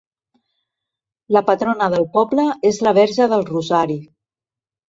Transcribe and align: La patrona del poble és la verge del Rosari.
La 1.37 1.43
patrona 1.51 1.91
del 1.95 2.07
poble 2.17 2.47
és 2.73 2.83
la 2.89 2.97
verge 3.01 3.31
del 3.35 3.49
Rosari. 3.55 4.01